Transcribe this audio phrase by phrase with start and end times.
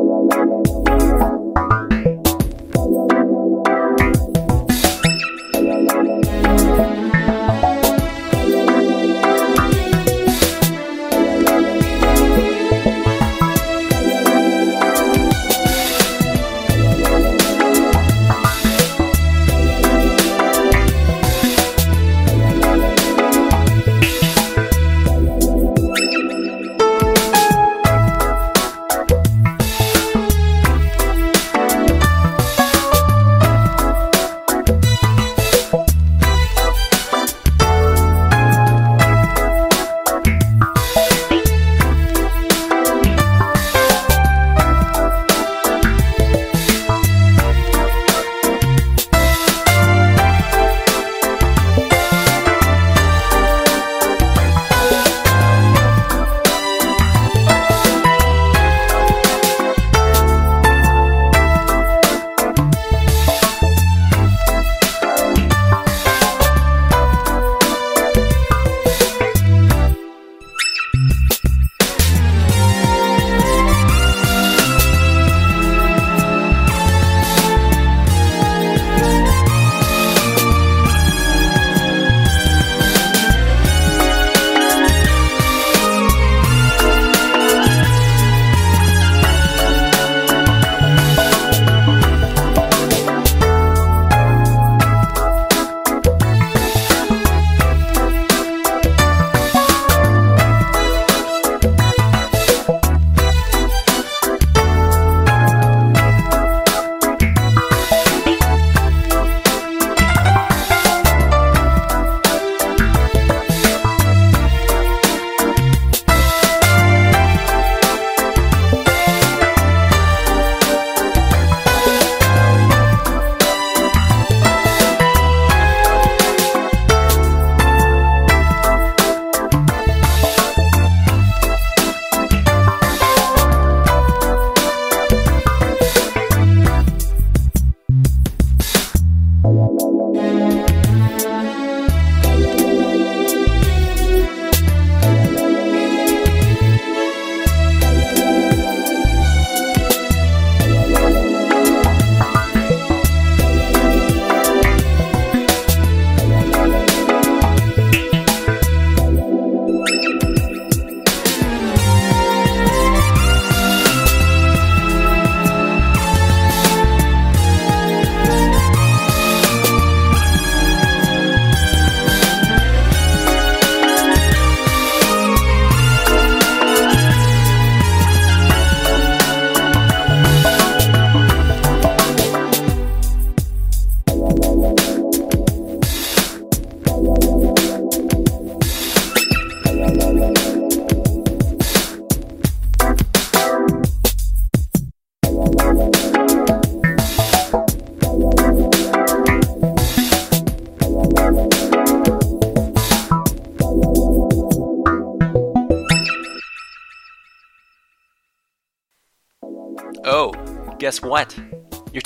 [0.00, 0.28] Oh,
[0.84, 1.47] guess what?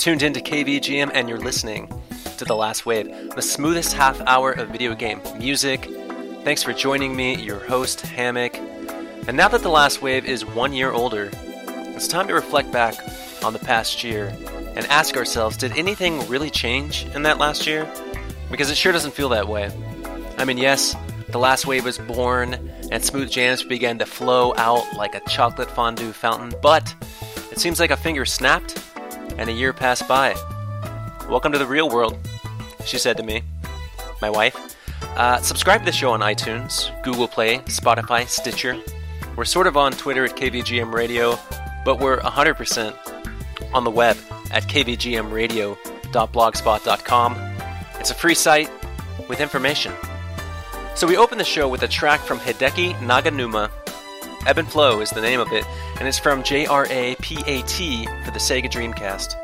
[0.03, 1.87] Tuned into KVGM and you're listening
[2.37, 5.85] to The Last Wave, the smoothest half hour of video game music.
[6.43, 8.53] Thanks for joining me, your host, Hammock.
[9.29, 12.95] And now that The Last Wave is one year older, it's time to reflect back
[13.45, 14.35] on the past year
[14.75, 17.89] and ask ourselves did anything really change in that last year?
[18.51, 19.71] Because it sure doesn't feel that way.
[20.37, 20.97] I mean, yes,
[21.29, 22.55] The Last Wave was born
[22.91, 26.93] and smooth jams began to flow out like a chocolate fondue fountain, but
[27.53, 28.83] it seems like a finger snapped
[29.43, 30.33] and a year passed by.
[31.27, 32.17] Welcome to the real world,
[32.85, 33.41] she said to me,
[34.21, 34.77] my wife.
[35.17, 38.79] Uh, subscribe to the show on iTunes, Google Play, Spotify, Stitcher.
[39.35, 41.37] We're sort of on Twitter at KVGM Radio,
[41.83, 42.95] but we're 100%
[43.73, 44.15] on the web
[44.51, 47.35] at kvgmradio.blogspot.com.
[47.99, 48.71] It's a free site
[49.27, 49.91] with information.
[50.95, 53.69] So we open the show with a track from Hideki Naganuma
[54.45, 55.65] Ebb and Flow is the name of it,
[55.99, 59.35] and it's from JRAPAT for the Sega Dreamcast.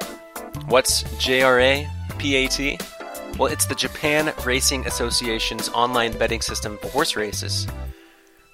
[0.70, 2.86] What's JRAPAT?
[3.38, 7.66] Well, it's the Japan Racing Association's online betting system for horse races.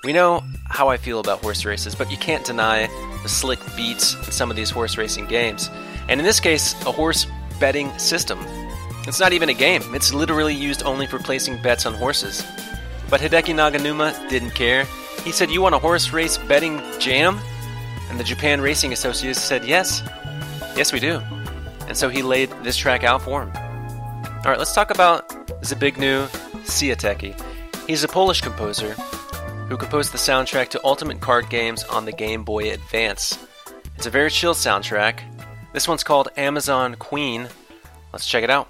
[0.04, 2.86] We know how I feel about horse races, but you can't deny
[3.24, 5.72] the slick beats in some of these horse racing games.
[6.08, 7.26] And in this case, a horse
[7.60, 8.38] betting system.
[9.08, 12.46] It's not even a game, it's literally used only for placing bets on horses.
[13.10, 14.86] But Hideki Naganuma didn't care
[15.26, 17.40] he said, You want a horse race betting jam?
[18.10, 20.04] And the Japan Racing Association said, yes,
[20.78, 21.22] yes, we do.
[21.88, 23.52] And so he laid this track out for him.
[23.54, 25.28] All right, let's talk about
[25.62, 26.28] Zbigniew
[26.64, 27.40] Siateki.
[27.88, 28.92] He's a Polish composer
[29.68, 33.38] who composed the soundtrack to Ultimate Card Games on the Game Boy Advance.
[33.98, 35.22] It's a very chill soundtrack.
[35.74, 37.48] This one's called Amazon Queen.
[38.14, 38.70] Let's check it out.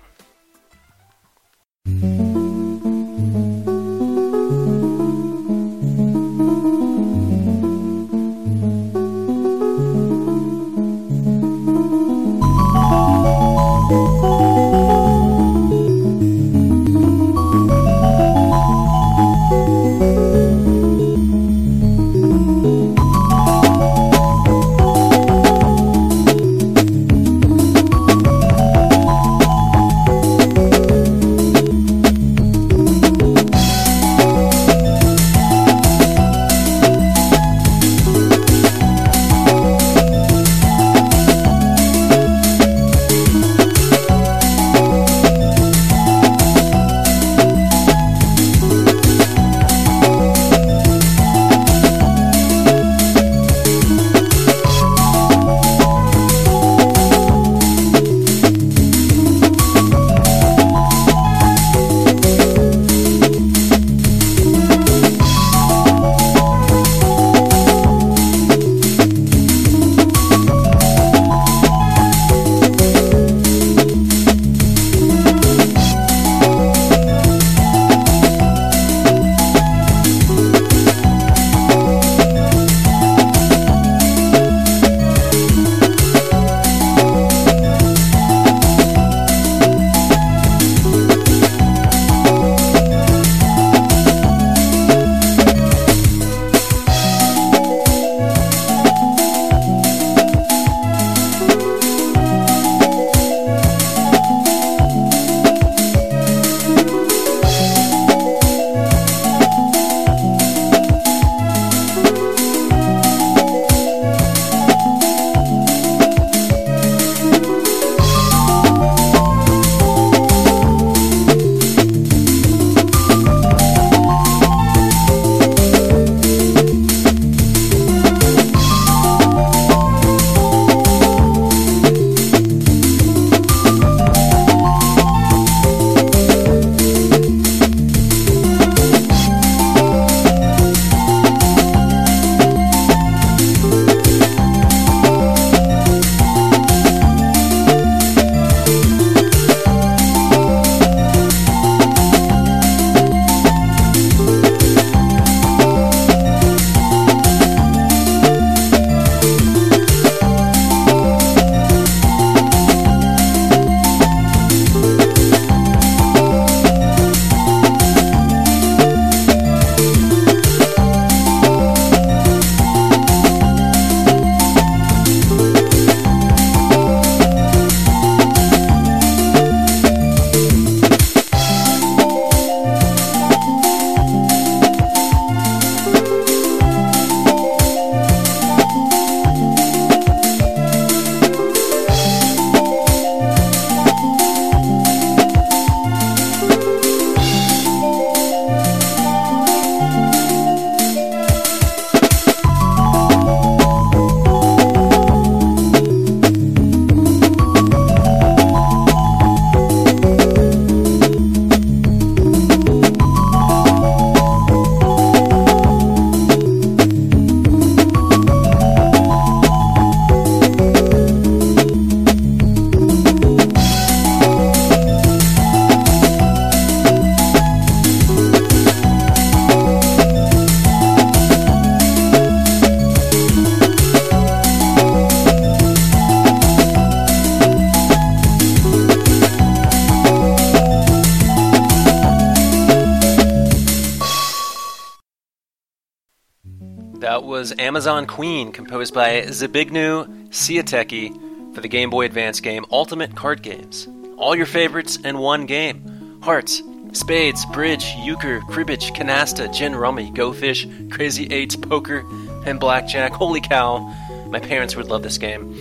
[247.26, 253.42] Was Amazon Queen, composed by Zbigniew Siateki for the Game Boy Advance game Ultimate Card
[253.42, 253.88] Games.
[254.18, 256.20] All your favorites in one game.
[256.22, 256.62] Hearts,
[256.94, 262.06] spades, bridge, euchre, cribbage, canasta, gin rummy, go fish, crazy eights, poker,
[262.46, 263.12] and blackjack.
[263.12, 263.80] Holy cow,
[264.28, 265.60] my parents would love this game.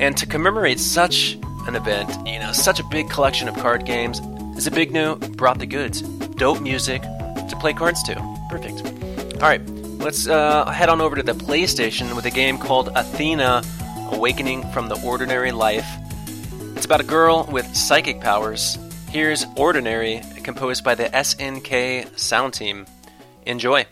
[0.00, 1.34] And to commemorate such
[1.66, 4.20] an event, you know, such a big collection of card games,
[4.56, 6.00] Zbigniew brought the goods.
[6.00, 8.14] Dope music to play cards to.
[8.48, 8.82] Perfect.
[9.42, 9.60] All right,
[10.02, 13.62] let's uh, head on over to the PlayStation with a game called Athena
[14.10, 15.86] Awakening from the Ordinary Life.
[16.74, 18.78] It's about a girl with psychic powers.
[19.08, 22.86] Here's Ordinary, composed by the SNK Sound Team.
[23.46, 23.86] Enjoy.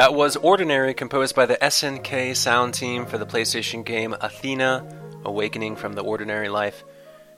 [0.00, 4.82] That was Ordinary, composed by the SNK sound team for the PlayStation game Athena
[5.26, 6.84] Awakening from the Ordinary Life.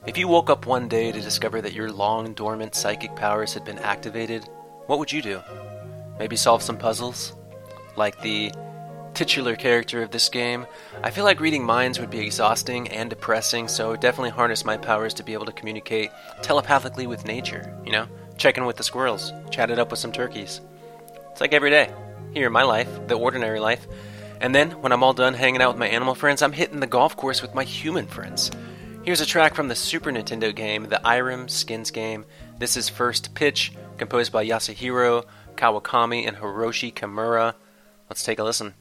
[0.05, 3.65] If you woke up one day to discover that your long dormant psychic powers had
[3.65, 4.47] been activated,
[4.85, 5.41] what would you do?
[6.17, 7.33] Maybe solve some puzzles?
[7.97, 8.53] Like the
[9.13, 10.65] titular character of this game,
[11.03, 15.13] I feel like reading minds would be exhausting and depressing, so definitely harness my powers
[15.15, 18.07] to be able to communicate telepathically with nature, you know?
[18.37, 20.61] Check in with the squirrels, chat it up with some turkeys.
[21.29, 21.91] It's like every day
[22.33, 23.87] here in my life, the ordinary life.
[24.41, 26.87] And then, when I'm all done hanging out with my animal friends, I'm hitting the
[26.87, 28.51] golf course with my human friends.
[29.03, 32.25] Here's a track from the Super Nintendo game, the Irem Skins game.
[32.57, 35.25] This is First Pitch, composed by Yasuhiro
[35.55, 37.53] Kawakami and Hiroshi Kimura.
[38.09, 38.73] Let's take a listen.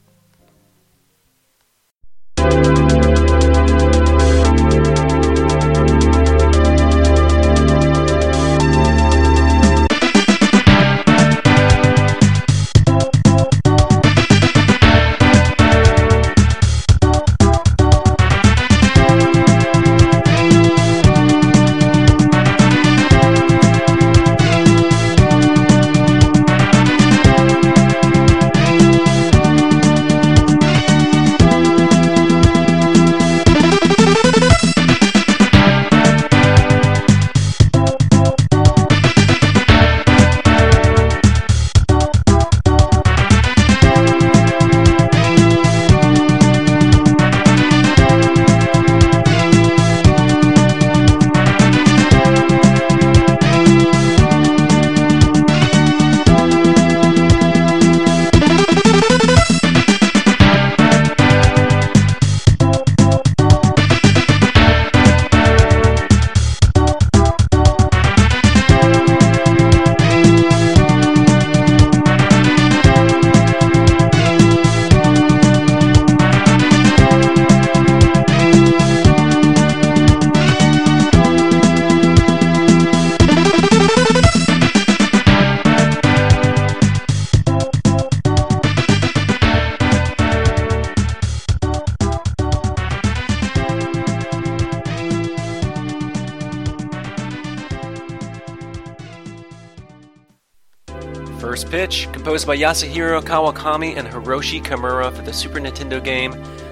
[102.23, 106.31] Composed by Yasuhiro Kawakami and Hiroshi Kimura for the Super Nintendo game,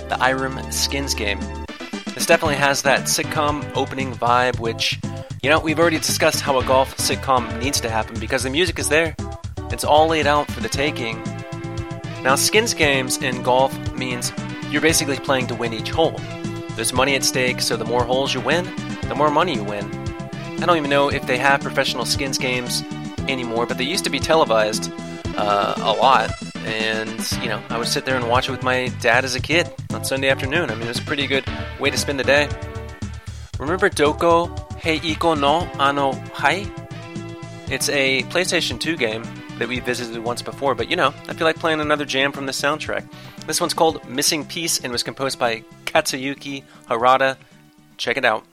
[0.08, 1.40] the Irem Skins game.
[2.14, 5.00] This definitely has that sitcom opening vibe, which,
[5.42, 8.78] you know, we've already discussed how a golf sitcom needs to happen because the music
[8.78, 9.16] is there.
[9.72, 11.20] It's all laid out for the taking.
[12.22, 14.32] Now, skins games in golf means
[14.70, 16.20] you're basically playing to win each hole.
[16.76, 18.66] There's money at stake, so the more holes you win,
[19.08, 19.90] the more money you win.
[20.62, 22.84] I don't even know if they have professional skins games
[23.26, 24.92] anymore, but they used to be televised
[25.40, 26.30] uh, a lot.
[26.66, 29.40] And, you know, I would sit there and watch it with my dad as a
[29.40, 30.70] kid on Sunday afternoon.
[30.70, 31.44] I mean, it was a pretty good
[31.78, 32.48] way to spend the day.
[33.58, 36.66] Remember Doko Heiko no Ano Hai?
[37.70, 39.22] It's a PlayStation 2 game
[39.58, 42.46] that we visited once before, but you know, I feel like playing another jam from
[42.46, 43.06] the soundtrack.
[43.46, 47.36] This one's called Missing Piece and was composed by Katsuyuki Harada.
[47.96, 48.44] Check it out.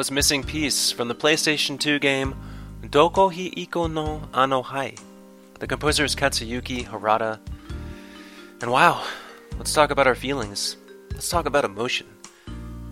[0.00, 2.34] Was Missing Piece from the PlayStation 2 game
[2.80, 4.94] Doko hi Iko no Ano Hai.
[5.58, 7.38] The composer is Katsuyuki Harada.
[8.62, 9.04] And wow,
[9.58, 10.78] let's talk about our feelings.
[11.12, 12.06] Let's talk about emotion.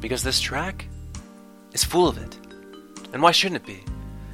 [0.01, 0.87] Because this track
[1.73, 2.37] is full of it.
[3.15, 3.83] And why shouldn't it be?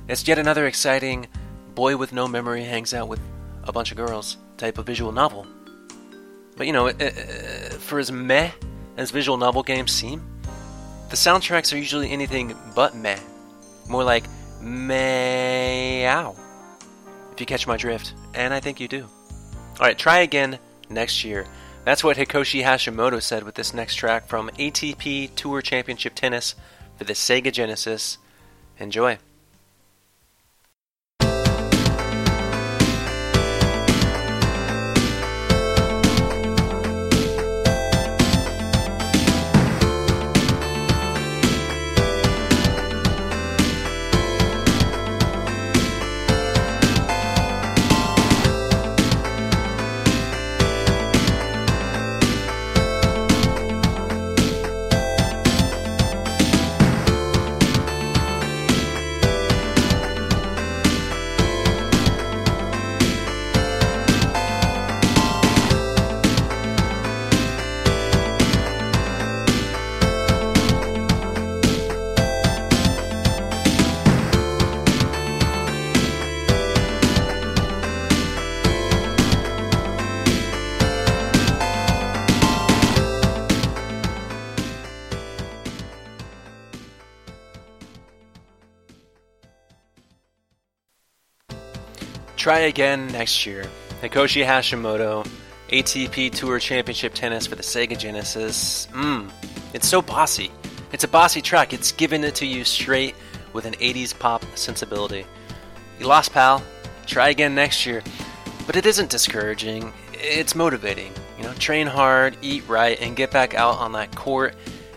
[0.09, 1.29] It's yet another exciting
[1.77, 3.21] boy with no memory hangs out with
[3.63, 5.47] a bunch of girls type of visual novel.
[6.57, 7.11] But you know, uh,
[7.79, 8.51] for as meh
[8.97, 10.34] as visual novel games seem,
[11.15, 13.21] the soundtracks are usually anything but meh.
[13.89, 14.25] More like
[14.61, 16.35] meow.
[17.33, 18.15] If you catch my drift.
[18.35, 19.07] And I think you do.
[19.79, 20.59] Alright, try again
[20.91, 21.47] next year.
[21.85, 26.57] That's what Hikoshi Hashimoto said with this next track from ATP Tour Championship Tennis
[26.99, 28.19] for the Sega Genesis.
[28.79, 29.19] Enjoy.
[92.45, 93.65] Try again next year.
[94.03, 95.27] Hikoshi Hashimoto,
[95.71, 98.87] ATP Tour Championship Tennis for the Sega Genesis.
[98.93, 99.31] Mmm,
[99.73, 100.51] it's so bossy.
[100.93, 101.73] It's a bossy track.
[101.73, 103.15] It's giving it to you straight
[103.55, 105.25] with an 80s pop sensibility.
[105.99, 106.63] You lost, pal.
[107.07, 108.03] Try again next year.
[108.67, 109.95] But it isn't discouraging.
[110.13, 111.15] It's motivating.
[111.39, 114.55] You know, train hard, eat right, and get back out on that court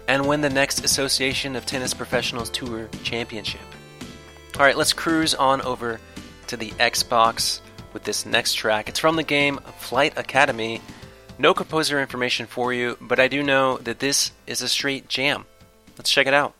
[0.09, 3.61] and win the next Association of Tennis Professionals Tour Championship.
[4.59, 6.01] All right, let's cruise on over
[6.47, 7.61] to the Xbox
[7.93, 8.89] with this next track.
[8.89, 10.81] It's from the game Flight Academy.
[11.39, 15.45] No composer information for you, but I do know that this is a straight jam.
[15.97, 16.53] Let's check it out.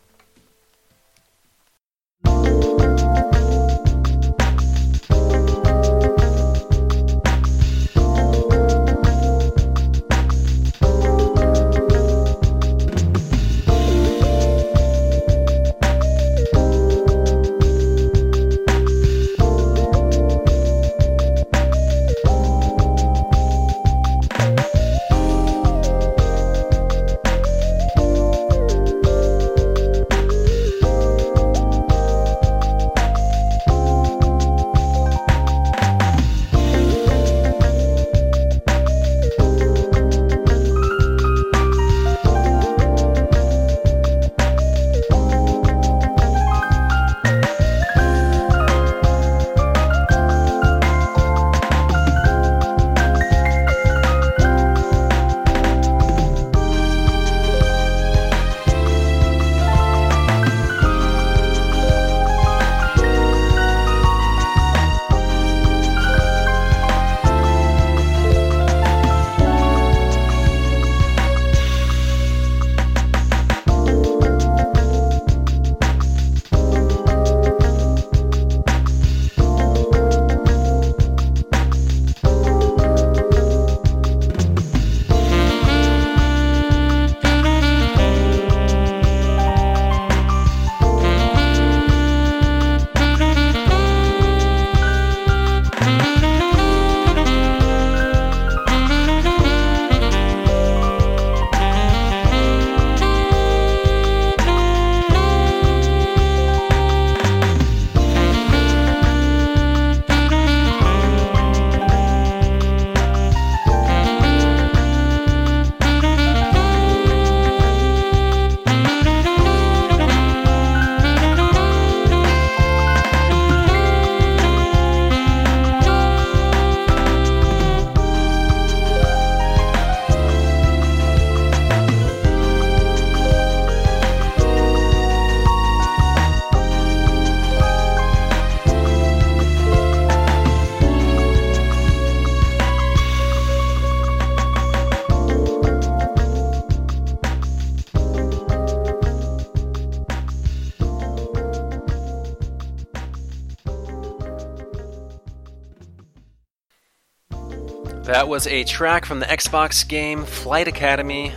[158.28, 161.32] Was a track from the Xbox game Flight Academy.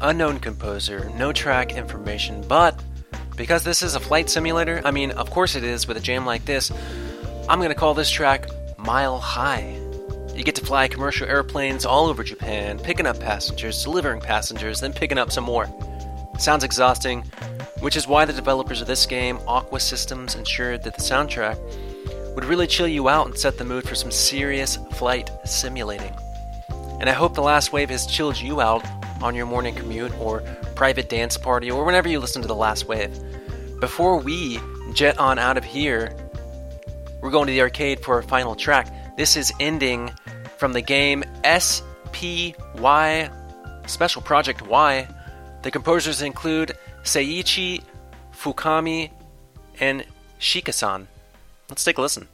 [0.00, 2.82] Unknown composer, no track information, but
[3.36, 6.24] because this is a flight simulator, I mean, of course it is with a jam
[6.24, 6.72] like this,
[7.46, 9.78] I'm gonna call this track Mile High.
[10.34, 14.94] You get to fly commercial airplanes all over Japan, picking up passengers, delivering passengers, then
[14.94, 15.68] picking up some more.
[16.38, 17.22] Sounds exhausting,
[17.80, 21.58] which is why the developers of this game, Aqua Systems, ensured that the soundtrack
[22.34, 26.12] would really chill you out and set the mood for some serious flight simulating.
[27.00, 28.84] And I hope The Last Wave has chilled you out
[29.22, 30.40] on your morning commute or
[30.74, 33.16] private dance party or whenever you listen to The Last Wave.
[33.80, 34.58] Before we
[34.94, 36.14] jet on out of here,
[37.20, 39.16] we're going to the arcade for our final track.
[39.16, 40.12] This is ending
[40.56, 43.30] from the game SPY
[43.86, 45.08] Special Project Y.
[45.62, 47.82] The composers include Seiichi
[48.32, 49.10] Fukami
[49.80, 50.04] and
[50.40, 51.06] Shikasan.
[51.68, 52.28] Let's take a listen.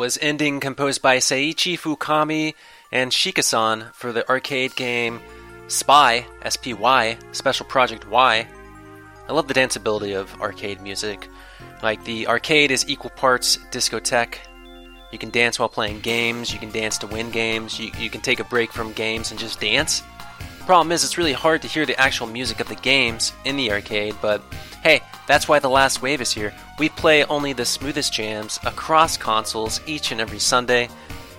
[0.00, 2.54] Was Ending, composed by Seiichi Fukami
[2.90, 5.20] and Shikasan for the arcade game
[5.68, 8.46] Spy, S-P-Y, Special Project Y.
[9.28, 11.28] I love the danceability of arcade music.
[11.82, 14.38] Like, the arcade is equal parts discotheque.
[15.12, 18.22] You can dance while playing games, you can dance to win games, you, you can
[18.22, 20.02] take a break from games and just dance.
[20.70, 23.72] Problem is, it's really hard to hear the actual music of the games in the
[23.72, 24.40] arcade, but
[24.84, 26.54] hey, that's why The Last Wave is here.
[26.78, 30.88] We play only the smoothest jams across consoles each and every Sunday.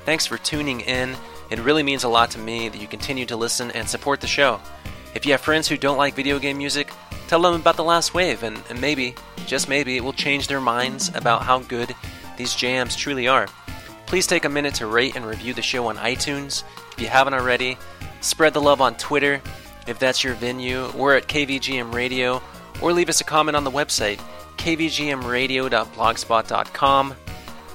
[0.04, 1.16] Thanks for tuning in.
[1.50, 4.28] It really means a lot to me that you continue to listen and support the
[4.28, 4.60] show.
[5.16, 6.92] If you have friends who don't like video game music,
[7.30, 9.16] tell them about The Last Wave, and, and maybe,
[9.48, 11.96] just maybe, it will change their minds about how good
[12.36, 13.48] these jams truly are.
[14.08, 16.66] Please take a minute to rate and review the show on iTunes.
[16.92, 17.78] If you haven't already,
[18.22, 19.42] spread the love on Twitter.
[19.88, 22.42] If that's your venue, we're at KVGM Radio
[22.82, 24.20] or leave us a comment on the website,
[24.58, 27.16] kvgmradio.blogspot.com.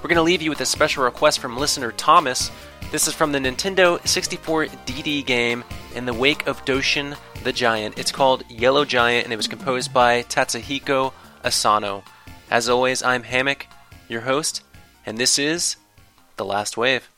[0.02, 2.50] We're going to leave you with a special request from listener Thomas.
[2.92, 7.98] This is from the Nintendo 64 DD game In the Wake of Doshin the Giant.
[7.98, 11.12] It's called Yellow Giant and it was composed by Tatsuhiko
[11.44, 12.04] Asano.
[12.50, 13.66] As always, I'm Hammock,
[14.08, 14.62] your host,
[15.04, 15.76] and this is
[16.36, 17.08] The Last Wave.